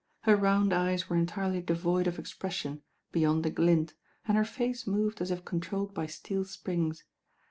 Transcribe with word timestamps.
Her 0.21 0.35
round 0.35 0.73
eyes 0.73 1.07
were 1.11 1.15
entirely 1.15 1.61
devoid 1.61 2.07
of 2.07 2.17
expression, 2.17 2.81
be 3.11 3.19
yond 3.19 3.45
a 3.45 3.51
glint, 3.51 3.93
and 4.27 4.35
her 4.35 4.43
face 4.43 4.87
moved 4.87 5.21
as 5.21 5.29
if 5.29 5.45
controlled 5.45 5.93
by 5.93 6.07
steel 6.07 6.43
springs. 6.43 7.03